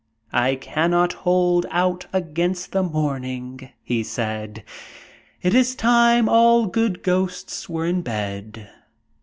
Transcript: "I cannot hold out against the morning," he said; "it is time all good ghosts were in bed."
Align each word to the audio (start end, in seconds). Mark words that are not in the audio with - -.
"I 0.33 0.55
cannot 0.55 1.13
hold 1.13 1.67
out 1.69 2.07
against 2.11 2.71
the 2.71 2.81
morning," 2.81 3.69
he 3.83 4.01
said; 4.01 4.63
"it 5.43 5.53
is 5.53 5.75
time 5.75 6.27
all 6.27 6.65
good 6.65 7.03
ghosts 7.03 7.69
were 7.69 7.85
in 7.85 8.01
bed." 8.01 8.67